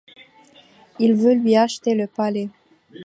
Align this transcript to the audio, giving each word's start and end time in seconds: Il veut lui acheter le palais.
Il 0.97 1.13
veut 1.13 1.35
lui 1.35 1.55
acheter 1.55 1.93
le 1.93 2.07
palais. 2.07 2.49